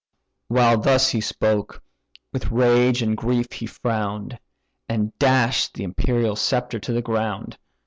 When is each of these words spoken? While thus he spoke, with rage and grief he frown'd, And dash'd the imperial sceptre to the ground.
While 0.47 0.79
thus 0.79 1.09
he 1.09 1.21
spoke, 1.21 1.83
with 2.33 2.49
rage 2.49 3.03
and 3.03 3.15
grief 3.15 3.51
he 3.53 3.67
frown'd, 3.67 4.39
And 4.89 5.15
dash'd 5.19 5.75
the 5.75 5.83
imperial 5.83 6.35
sceptre 6.35 6.79
to 6.79 6.91
the 6.91 7.03
ground. 7.03 7.55